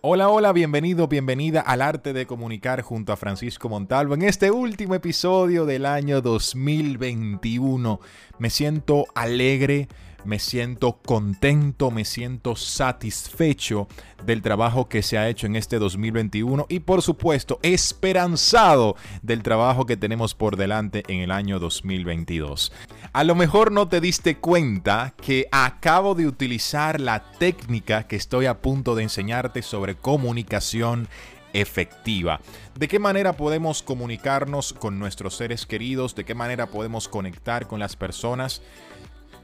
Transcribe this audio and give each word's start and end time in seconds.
Hola, 0.00 0.28
hola, 0.28 0.52
bienvenido, 0.52 1.08
bienvenida 1.08 1.60
al 1.60 1.82
arte 1.82 2.12
de 2.12 2.24
comunicar 2.24 2.82
junto 2.82 3.12
a 3.12 3.16
Francisco 3.16 3.68
Montalvo 3.68 4.14
en 4.14 4.22
este 4.22 4.52
último 4.52 4.94
episodio 4.94 5.66
del 5.66 5.84
año 5.84 6.20
2021. 6.20 7.98
Me 8.38 8.48
siento 8.48 9.06
alegre, 9.16 9.88
me 10.28 10.38
siento 10.38 10.98
contento, 11.04 11.90
me 11.90 12.04
siento 12.04 12.54
satisfecho 12.54 13.88
del 14.26 14.42
trabajo 14.42 14.86
que 14.86 15.02
se 15.02 15.16
ha 15.16 15.26
hecho 15.26 15.46
en 15.46 15.56
este 15.56 15.78
2021 15.78 16.66
y 16.68 16.80
por 16.80 17.00
supuesto 17.00 17.58
esperanzado 17.62 18.94
del 19.22 19.42
trabajo 19.42 19.86
que 19.86 19.96
tenemos 19.96 20.34
por 20.34 20.56
delante 20.56 21.02
en 21.08 21.20
el 21.20 21.30
año 21.30 21.58
2022. 21.58 22.72
A 23.14 23.24
lo 23.24 23.34
mejor 23.34 23.72
no 23.72 23.88
te 23.88 24.02
diste 24.02 24.36
cuenta 24.36 25.14
que 25.16 25.48
acabo 25.50 26.14
de 26.14 26.26
utilizar 26.26 27.00
la 27.00 27.32
técnica 27.38 28.06
que 28.06 28.16
estoy 28.16 28.44
a 28.44 28.60
punto 28.60 28.94
de 28.94 29.04
enseñarte 29.04 29.62
sobre 29.62 29.94
comunicación 29.94 31.08
efectiva. 31.54 32.40
¿De 32.74 32.86
qué 32.86 32.98
manera 32.98 33.32
podemos 33.32 33.82
comunicarnos 33.82 34.74
con 34.74 34.98
nuestros 34.98 35.36
seres 35.36 35.64
queridos? 35.64 36.14
¿De 36.14 36.24
qué 36.24 36.34
manera 36.34 36.66
podemos 36.66 37.08
conectar 37.08 37.66
con 37.66 37.80
las 37.80 37.96
personas? 37.96 38.60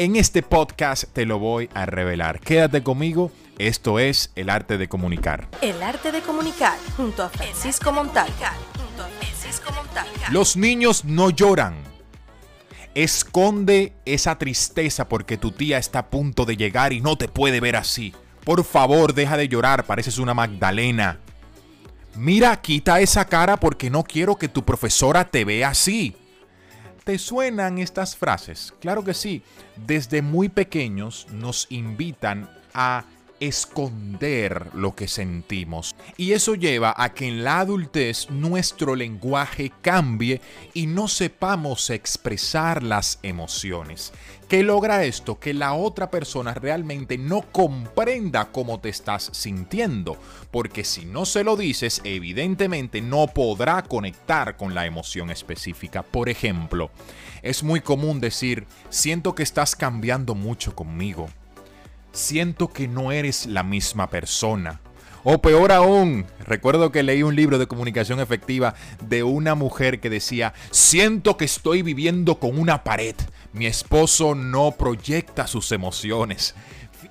En 0.00 0.16
este 0.16 0.42
podcast 0.42 1.04
te 1.12 1.26
lo 1.26 1.38
voy 1.38 1.68
a 1.74 1.84
revelar. 1.84 2.40
Quédate 2.40 2.82
conmigo. 2.82 3.30
Esto 3.58 3.98
es 3.98 4.32
El 4.34 4.48
Arte 4.48 4.78
de 4.78 4.88
Comunicar. 4.88 5.46
El 5.60 5.82
Arte 5.82 6.10
de 6.10 6.22
Comunicar 6.22 6.78
junto 6.96 7.22
a 7.22 7.28
Francisco 7.28 7.92
Montal. 7.92 8.30
Los 10.30 10.56
niños 10.56 11.04
no 11.04 11.28
lloran. 11.28 11.74
Esconde 12.94 13.92
esa 14.06 14.38
tristeza 14.38 15.06
porque 15.06 15.36
tu 15.36 15.52
tía 15.52 15.76
está 15.76 15.98
a 15.98 16.08
punto 16.08 16.46
de 16.46 16.56
llegar 16.56 16.94
y 16.94 17.02
no 17.02 17.18
te 17.18 17.28
puede 17.28 17.60
ver 17.60 17.76
así. 17.76 18.14
Por 18.42 18.64
favor, 18.64 19.12
deja 19.12 19.36
de 19.36 19.48
llorar, 19.48 19.84
pareces 19.84 20.16
una 20.16 20.32
Magdalena. 20.32 21.20
Mira, 22.16 22.58
quita 22.62 23.00
esa 23.00 23.26
cara 23.26 23.58
porque 23.58 23.90
no 23.90 24.02
quiero 24.04 24.36
que 24.36 24.48
tu 24.48 24.64
profesora 24.64 25.26
te 25.26 25.44
vea 25.44 25.68
así. 25.68 26.16
¿Te 27.04 27.18
suenan 27.18 27.78
estas 27.78 28.16
frases? 28.16 28.74
Claro 28.80 29.02
que 29.04 29.14
sí. 29.14 29.42
Desde 29.76 30.22
muy 30.22 30.48
pequeños 30.48 31.26
nos 31.32 31.66
invitan 31.70 32.50
a 32.74 33.04
esconder 33.40 34.68
lo 34.74 34.94
que 34.94 35.08
sentimos. 35.08 35.96
Y 36.16 36.32
eso 36.32 36.54
lleva 36.54 36.94
a 36.96 37.14
que 37.14 37.26
en 37.26 37.42
la 37.42 37.60
adultez 37.60 38.30
nuestro 38.30 38.94
lenguaje 38.94 39.72
cambie 39.80 40.40
y 40.74 40.86
no 40.86 41.08
sepamos 41.08 41.90
expresar 41.90 42.82
las 42.82 43.18
emociones. 43.22 44.12
¿Qué 44.48 44.62
logra 44.64 45.04
esto? 45.04 45.38
Que 45.38 45.54
la 45.54 45.74
otra 45.74 46.10
persona 46.10 46.54
realmente 46.54 47.16
no 47.18 47.42
comprenda 47.52 48.50
cómo 48.50 48.80
te 48.80 48.88
estás 48.88 49.30
sintiendo. 49.32 50.18
Porque 50.50 50.82
si 50.82 51.04
no 51.04 51.24
se 51.24 51.44
lo 51.44 51.56
dices, 51.56 52.00
evidentemente 52.02 53.00
no 53.00 53.28
podrá 53.28 53.82
conectar 53.82 54.56
con 54.56 54.74
la 54.74 54.86
emoción 54.86 55.30
específica. 55.30 56.02
Por 56.02 56.28
ejemplo, 56.28 56.90
es 57.42 57.62
muy 57.62 57.80
común 57.80 58.20
decir, 58.20 58.66
siento 58.88 59.36
que 59.36 59.44
estás 59.44 59.76
cambiando 59.76 60.34
mucho 60.34 60.74
conmigo 60.74 61.30
siento 62.12 62.68
que 62.68 62.88
no 62.88 63.12
eres 63.12 63.46
la 63.46 63.62
misma 63.62 64.08
persona. 64.10 64.80
O 65.22 65.42
peor 65.42 65.70
aún, 65.70 66.24
recuerdo 66.46 66.90
que 66.90 67.02
leí 67.02 67.22
un 67.22 67.36
libro 67.36 67.58
de 67.58 67.66
comunicación 67.66 68.20
efectiva 68.20 68.74
de 69.02 69.22
una 69.22 69.54
mujer 69.54 70.00
que 70.00 70.08
decía, 70.08 70.54
siento 70.70 71.36
que 71.36 71.44
estoy 71.44 71.82
viviendo 71.82 72.38
con 72.38 72.58
una 72.58 72.84
pared. 72.84 73.14
Mi 73.52 73.66
esposo 73.66 74.34
no 74.34 74.72
proyecta 74.72 75.46
sus 75.46 75.72
emociones. 75.72 76.54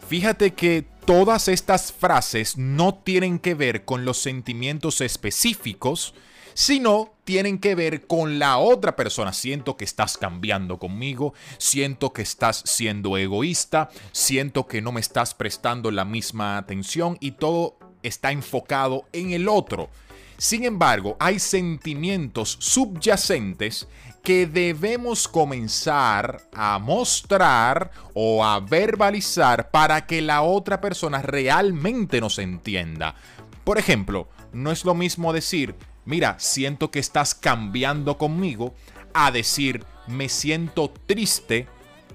Fíjate 0.07 0.53
que 0.53 0.85
todas 1.05 1.47
estas 1.47 1.91
frases 1.91 2.57
no 2.57 2.95
tienen 2.95 3.37
que 3.37 3.53
ver 3.53 3.85
con 3.85 4.05
los 4.05 4.17
sentimientos 4.17 5.01
específicos, 5.01 6.15
sino 6.59 7.13
tienen 7.23 7.57
que 7.57 7.73
ver 7.73 8.05
con 8.05 8.37
la 8.37 8.57
otra 8.57 8.97
persona. 8.97 9.31
Siento 9.31 9.77
que 9.77 9.85
estás 9.85 10.17
cambiando 10.17 10.77
conmigo, 10.77 11.33
siento 11.57 12.11
que 12.11 12.21
estás 12.21 12.63
siendo 12.65 13.15
egoísta, 13.17 13.89
siento 14.11 14.67
que 14.67 14.81
no 14.81 14.91
me 14.91 14.99
estás 14.99 15.33
prestando 15.33 15.89
la 15.89 16.03
misma 16.03 16.57
atención 16.57 17.15
y 17.21 17.31
todo 17.31 17.77
está 18.03 18.33
enfocado 18.33 19.05
en 19.13 19.31
el 19.31 19.47
otro. 19.47 19.89
Sin 20.37 20.65
embargo, 20.65 21.15
hay 21.21 21.39
sentimientos 21.39 22.57
subyacentes 22.59 23.87
que 24.21 24.45
debemos 24.45 25.29
comenzar 25.29 26.41
a 26.53 26.77
mostrar 26.77 27.91
o 28.13 28.43
a 28.43 28.59
verbalizar 28.59 29.71
para 29.71 30.05
que 30.05 30.21
la 30.21 30.41
otra 30.41 30.81
persona 30.81 31.21
realmente 31.21 32.19
nos 32.19 32.37
entienda. 32.37 33.15
Por 33.63 33.77
ejemplo, 33.77 34.27
no 34.51 34.73
es 34.73 34.83
lo 34.83 34.93
mismo 34.93 35.31
decir, 35.31 35.75
mira, 36.09 36.35
siento 36.39 36.89
que 36.89 36.97
estás 36.97 37.35
cambiando 37.35 38.17
conmigo, 38.17 38.73
a 39.13 39.31
decir, 39.31 39.85
me 40.07 40.27
siento 40.27 40.91
triste 41.05 41.67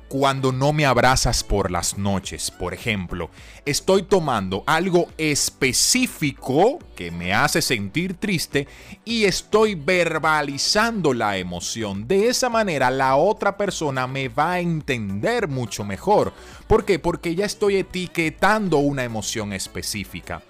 cuando 0.08 0.50
no 0.52 0.72
me 0.72 0.84
abrazas 0.84 1.44
por 1.44 1.70
las 1.70 1.96
noches. 1.96 2.50
Por 2.50 2.74
ejemplo, 2.74 3.30
estoy 3.64 4.02
tomando 4.02 4.64
algo 4.66 5.08
específico 5.16 6.80
que 6.96 7.12
me 7.12 7.32
hace 7.32 7.62
sentir 7.62 8.14
triste 8.14 8.66
y 9.04 9.24
estoy 9.24 9.76
verbalizando 9.76 11.14
la 11.14 11.36
emoción. 11.38 12.08
De 12.08 12.28
esa 12.28 12.48
manera 12.48 12.90
la 12.90 13.14
otra 13.14 13.56
persona 13.56 14.08
me 14.08 14.28
va 14.28 14.54
a 14.54 14.60
entender 14.60 15.46
mucho 15.46 15.84
mejor. 15.84 16.32
¿Por 16.66 16.84
qué? 16.84 16.98
Porque 16.98 17.34
ya 17.34 17.46
estoy 17.46 17.76
etiquetando 17.76 18.78
una 18.78 19.04
emoción 19.04 19.52
específica. 19.52 20.42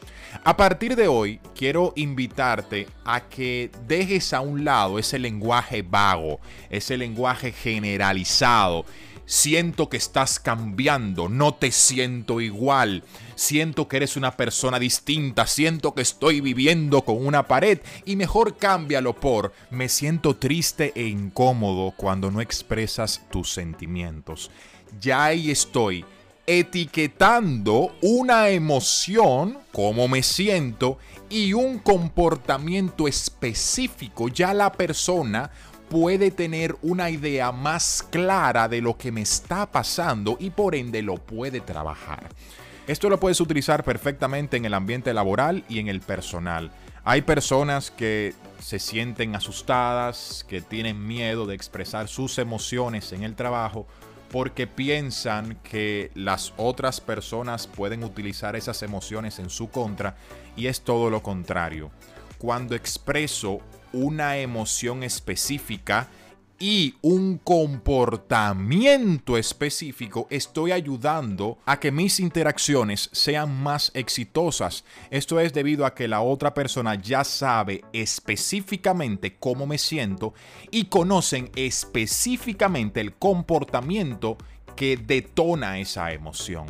A 0.42 0.56
partir 0.56 0.96
de 0.96 1.06
hoy, 1.06 1.38
quiero 1.54 1.92
invitarte 1.96 2.88
a 3.04 3.20
que 3.20 3.70
dejes 3.86 4.32
a 4.32 4.40
un 4.40 4.64
lado 4.64 4.98
ese 4.98 5.18
lenguaje 5.18 5.82
vago, 5.82 6.40
ese 6.70 6.96
lenguaje 6.96 7.52
generalizado. 7.52 8.84
Siento 9.26 9.88
que 9.88 9.96
estás 9.96 10.38
cambiando, 10.38 11.28
no 11.28 11.54
te 11.54 11.70
siento 11.70 12.40
igual. 12.40 13.04
Siento 13.36 13.88
que 13.88 13.96
eres 13.96 14.16
una 14.16 14.36
persona 14.36 14.78
distinta, 14.78 15.46
siento 15.46 15.94
que 15.94 16.02
estoy 16.02 16.40
viviendo 16.40 17.02
con 17.02 17.24
una 17.24 17.46
pared 17.46 17.78
y 18.04 18.16
mejor 18.16 18.58
cámbialo 18.58 19.14
por 19.14 19.52
me 19.70 19.88
siento 19.88 20.36
triste 20.36 20.92
e 20.94 21.06
incómodo 21.06 21.94
cuando 21.96 22.30
no 22.30 22.40
expresas 22.40 23.22
tus 23.30 23.50
sentimientos. 23.50 24.50
Ya 25.00 25.24
ahí 25.24 25.50
estoy 25.50 26.04
etiquetando 26.46 27.94
una 28.02 28.48
emoción, 28.50 29.58
cómo 29.72 30.08
me 30.08 30.22
siento, 30.22 30.98
y 31.30 31.52
un 31.52 31.78
comportamiento 31.78 33.08
específico. 33.08 34.28
Ya 34.28 34.52
la 34.52 34.72
persona 34.72 35.50
puede 35.88 36.30
tener 36.30 36.76
una 36.82 37.10
idea 37.10 37.52
más 37.52 38.06
clara 38.10 38.68
de 38.68 38.80
lo 38.80 38.96
que 38.96 39.12
me 39.12 39.22
está 39.22 39.70
pasando 39.70 40.36
y 40.38 40.50
por 40.50 40.74
ende 40.74 41.02
lo 41.02 41.16
puede 41.16 41.60
trabajar. 41.60 42.28
Esto 42.86 43.08
lo 43.08 43.18
puedes 43.18 43.40
utilizar 43.40 43.82
perfectamente 43.82 44.58
en 44.58 44.66
el 44.66 44.74
ambiente 44.74 45.14
laboral 45.14 45.64
y 45.68 45.78
en 45.78 45.88
el 45.88 46.00
personal. 46.00 46.70
Hay 47.02 47.22
personas 47.22 47.90
que 47.90 48.34
se 48.60 48.78
sienten 48.78 49.34
asustadas, 49.34 50.44
que 50.48 50.60
tienen 50.60 51.06
miedo 51.06 51.46
de 51.46 51.54
expresar 51.54 52.08
sus 52.08 52.38
emociones 52.38 53.12
en 53.12 53.22
el 53.22 53.34
trabajo 53.34 53.86
porque 54.34 54.66
piensan 54.66 55.58
que 55.62 56.10
las 56.16 56.54
otras 56.56 57.00
personas 57.00 57.68
pueden 57.68 58.02
utilizar 58.02 58.56
esas 58.56 58.82
emociones 58.82 59.38
en 59.38 59.48
su 59.48 59.70
contra 59.70 60.16
y 60.56 60.66
es 60.66 60.80
todo 60.80 61.08
lo 61.08 61.22
contrario. 61.22 61.92
Cuando 62.36 62.74
expreso 62.74 63.60
una 63.92 64.38
emoción 64.38 65.04
específica, 65.04 66.08
y 66.58 66.94
un 67.02 67.38
comportamiento 67.38 69.36
específico, 69.36 70.26
estoy 70.30 70.72
ayudando 70.72 71.58
a 71.66 71.80
que 71.80 71.90
mis 71.90 72.20
interacciones 72.20 73.10
sean 73.12 73.62
más 73.62 73.90
exitosas. 73.94 74.84
Esto 75.10 75.40
es 75.40 75.52
debido 75.52 75.86
a 75.86 75.94
que 75.94 76.08
la 76.08 76.20
otra 76.20 76.54
persona 76.54 76.94
ya 76.94 77.24
sabe 77.24 77.82
específicamente 77.92 79.36
cómo 79.36 79.66
me 79.66 79.78
siento 79.78 80.34
y 80.70 80.86
conocen 80.86 81.50
específicamente 81.56 83.00
el 83.00 83.14
comportamiento 83.14 84.38
que 84.76 84.96
detona 84.96 85.78
esa 85.78 86.12
emoción. 86.12 86.66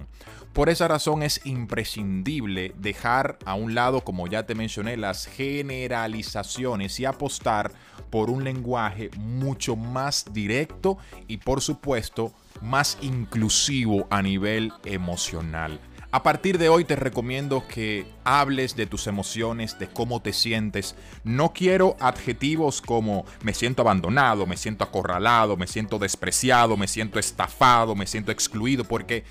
Por 0.52 0.68
esa 0.68 0.86
razón 0.86 1.24
es 1.24 1.40
imprescindible 1.44 2.74
dejar 2.78 3.38
a 3.44 3.54
un 3.54 3.74
lado, 3.74 4.02
como 4.02 4.28
ya 4.28 4.46
te 4.46 4.54
mencioné, 4.54 4.96
las 4.96 5.26
generalizaciones 5.26 7.00
y 7.00 7.06
apostar 7.06 7.72
por 8.08 8.30
un 8.30 8.44
lenguaje 8.44 9.10
mucho 9.16 9.74
más 9.74 10.26
directo 10.32 10.96
y 11.26 11.38
por 11.38 11.60
supuesto 11.60 12.32
más 12.62 12.98
inclusivo 13.02 14.06
a 14.10 14.22
nivel 14.22 14.72
emocional. 14.84 15.80
A 16.14 16.22
partir 16.22 16.58
de 16.58 16.68
hoy 16.68 16.84
te 16.84 16.94
recomiendo 16.94 17.66
que 17.66 18.06
hables 18.22 18.76
de 18.76 18.86
tus 18.86 19.08
emociones, 19.08 19.80
de 19.80 19.88
cómo 19.88 20.22
te 20.22 20.32
sientes. 20.32 20.94
No 21.24 21.52
quiero 21.52 21.96
adjetivos 21.98 22.80
como 22.80 23.24
me 23.42 23.52
siento 23.52 23.82
abandonado, 23.82 24.46
me 24.46 24.56
siento 24.56 24.84
acorralado, 24.84 25.56
me 25.56 25.66
siento 25.66 25.98
despreciado, 25.98 26.76
me 26.76 26.86
siento 26.86 27.18
estafado, 27.18 27.96
me 27.96 28.06
siento 28.06 28.30
excluido, 28.30 28.84
porque 28.84 29.24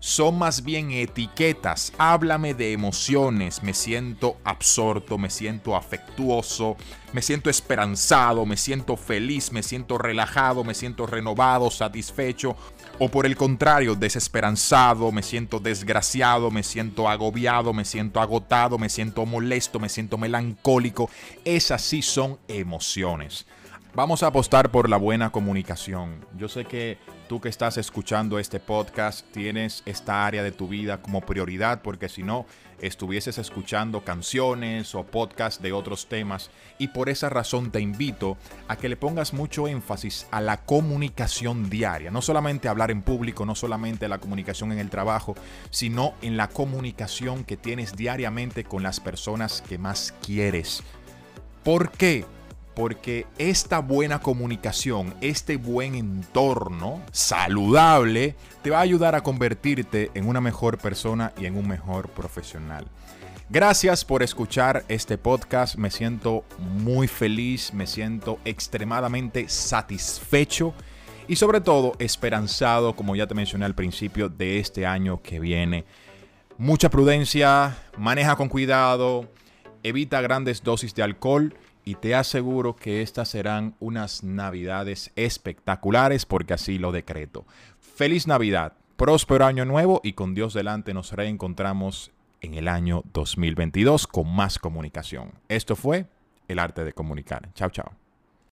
son 0.00 0.38
más 0.38 0.64
bien 0.64 0.92
etiquetas. 0.92 1.92
Háblame 1.98 2.54
de 2.54 2.72
emociones. 2.72 3.62
Me 3.62 3.74
siento 3.74 4.36
absorto, 4.44 5.18
me 5.18 5.30
siento 5.30 5.74
afectuoso, 5.74 6.76
me 7.12 7.22
siento 7.22 7.50
esperanzado, 7.50 8.46
me 8.46 8.56
siento 8.56 8.96
feliz, 8.96 9.52
me 9.52 9.62
siento 9.62 9.98
relajado, 9.98 10.62
me 10.64 10.74
siento 10.74 11.06
renovado, 11.06 11.70
satisfecho. 11.70 12.56
O 13.00 13.08
por 13.10 13.26
el 13.26 13.36
contrario, 13.36 13.94
desesperanzado, 13.94 15.12
me 15.12 15.22
siento 15.22 15.58
desgraciado, 15.58 16.50
me 16.50 16.62
siento 16.62 17.08
agobiado, 17.08 17.72
me 17.72 17.84
siento 17.84 18.20
agotado, 18.20 18.78
me 18.78 18.88
siento 18.88 19.26
molesto, 19.26 19.78
me 19.78 19.88
siento 19.88 20.18
melancólico. 20.18 21.10
Esas 21.44 21.82
sí 21.82 22.02
son 22.02 22.38
emociones. 22.48 23.46
Vamos 23.98 24.22
a 24.22 24.28
apostar 24.28 24.70
por 24.70 24.88
la 24.88 24.96
buena 24.96 25.30
comunicación. 25.30 26.24
Yo 26.36 26.48
sé 26.48 26.66
que 26.66 26.98
tú 27.28 27.40
que 27.40 27.48
estás 27.48 27.78
escuchando 27.78 28.38
este 28.38 28.60
podcast 28.60 29.26
tienes 29.32 29.82
esta 29.86 30.24
área 30.24 30.44
de 30.44 30.52
tu 30.52 30.68
vida 30.68 31.02
como 31.02 31.20
prioridad 31.20 31.82
porque 31.82 32.08
si 32.08 32.22
no 32.22 32.46
estuvieses 32.80 33.38
escuchando 33.38 34.04
canciones 34.04 34.94
o 34.94 35.02
podcasts 35.02 35.60
de 35.60 35.72
otros 35.72 36.06
temas 36.06 36.52
y 36.78 36.86
por 36.86 37.08
esa 37.08 37.28
razón 37.28 37.72
te 37.72 37.80
invito 37.80 38.36
a 38.68 38.76
que 38.76 38.88
le 38.88 38.96
pongas 38.96 39.34
mucho 39.34 39.66
énfasis 39.66 40.28
a 40.30 40.40
la 40.40 40.58
comunicación 40.58 41.68
diaria, 41.68 42.12
no 42.12 42.22
solamente 42.22 42.68
hablar 42.68 42.92
en 42.92 43.02
público, 43.02 43.46
no 43.46 43.56
solamente 43.56 44.06
la 44.06 44.18
comunicación 44.18 44.70
en 44.70 44.78
el 44.78 44.90
trabajo, 44.90 45.34
sino 45.70 46.14
en 46.22 46.36
la 46.36 46.46
comunicación 46.46 47.42
que 47.42 47.56
tienes 47.56 47.96
diariamente 47.96 48.62
con 48.62 48.84
las 48.84 49.00
personas 49.00 49.60
que 49.68 49.76
más 49.76 50.14
quieres. 50.22 50.84
¿Por 51.64 51.90
qué? 51.90 52.24
Porque 52.78 53.26
esta 53.38 53.80
buena 53.80 54.20
comunicación, 54.20 55.12
este 55.20 55.56
buen 55.56 55.96
entorno 55.96 57.02
saludable, 57.10 58.36
te 58.62 58.70
va 58.70 58.78
a 58.78 58.82
ayudar 58.82 59.16
a 59.16 59.24
convertirte 59.24 60.12
en 60.14 60.28
una 60.28 60.40
mejor 60.40 60.78
persona 60.78 61.32
y 61.40 61.46
en 61.46 61.56
un 61.56 61.66
mejor 61.66 62.08
profesional. 62.10 62.86
Gracias 63.50 64.04
por 64.04 64.22
escuchar 64.22 64.84
este 64.86 65.18
podcast, 65.18 65.74
me 65.74 65.90
siento 65.90 66.44
muy 66.60 67.08
feliz, 67.08 67.74
me 67.74 67.88
siento 67.88 68.38
extremadamente 68.44 69.48
satisfecho 69.48 70.72
y 71.26 71.34
sobre 71.34 71.60
todo 71.60 71.94
esperanzado, 71.98 72.94
como 72.94 73.16
ya 73.16 73.26
te 73.26 73.34
mencioné 73.34 73.64
al 73.64 73.74
principio, 73.74 74.28
de 74.28 74.60
este 74.60 74.86
año 74.86 75.20
que 75.20 75.40
viene. 75.40 75.84
Mucha 76.58 76.90
prudencia, 76.90 77.76
maneja 77.96 78.36
con 78.36 78.48
cuidado, 78.48 79.28
evita 79.82 80.20
grandes 80.20 80.62
dosis 80.62 80.94
de 80.94 81.02
alcohol 81.02 81.56
y 81.88 81.94
te 81.94 82.14
aseguro 82.14 82.76
que 82.76 83.00
estas 83.00 83.30
serán 83.30 83.74
unas 83.80 84.22
navidades 84.22 85.10
espectaculares 85.16 86.26
porque 86.26 86.52
así 86.52 86.78
lo 86.78 86.92
decreto. 86.92 87.46
Feliz 87.78 88.26
Navidad, 88.26 88.74
próspero 88.98 89.46
año 89.46 89.64
nuevo 89.64 90.02
y 90.04 90.12
con 90.12 90.34
Dios 90.34 90.52
delante 90.52 90.92
nos 90.92 91.12
reencontramos 91.12 92.10
en 92.42 92.52
el 92.52 92.68
año 92.68 93.04
2022 93.14 94.06
con 94.06 94.28
más 94.28 94.58
comunicación. 94.58 95.32
Esto 95.48 95.76
fue 95.76 96.04
el 96.46 96.58
arte 96.58 96.84
de 96.84 96.92
comunicar. 96.92 97.48
Chao, 97.54 97.70
chao. 97.70 98.07